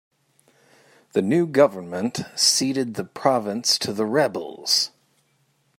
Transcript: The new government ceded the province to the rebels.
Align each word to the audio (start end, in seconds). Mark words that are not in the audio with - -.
The 1.13 1.21
new 1.21 1.45
government 1.45 2.21
ceded 2.35 2.95
the 2.95 3.03
province 3.03 3.77
to 3.77 3.93
the 3.93 4.07
rebels. 4.07 4.89